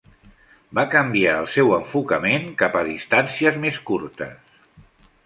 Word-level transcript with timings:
Va 0.77 0.85
canviar 0.93 1.35
el 1.41 1.49
seu 1.55 1.69
enfocament 1.77 2.47
cap 2.63 2.79
a 2.79 2.83
distàncies 2.89 3.61
més 3.67 3.79
curtes. 3.91 4.57